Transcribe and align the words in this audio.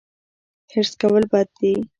حرص 0.71 0.91
کول 1.01 1.23
بد 1.31 1.47
دي 1.59 1.73